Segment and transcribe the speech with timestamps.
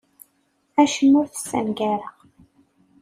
[0.81, 2.15] Acemma ur t-ssengareɣ.